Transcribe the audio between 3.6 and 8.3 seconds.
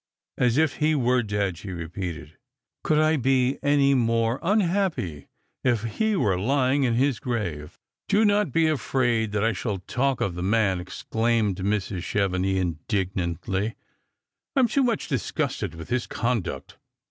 any more unhappy if he were lying in his grave?"" Do